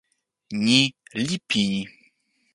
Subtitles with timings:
[0.63, 0.79] ni
[1.23, 1.81] li pini.